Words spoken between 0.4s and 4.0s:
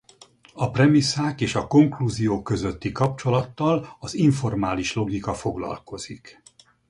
A premisszák és a konklúzió közötti kapcsolattal